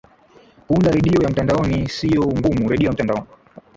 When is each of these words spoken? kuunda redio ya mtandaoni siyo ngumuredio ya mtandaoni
kuunda 0.67 0.91
redio 0.91 1.21
ya 1.21 1.29
mtandaoni 1.29 1.89
siyo 1.89 2.21
ngumuredio 2.23 2.85
ya 2.85 2.91
mtandaoni 2.93 3.25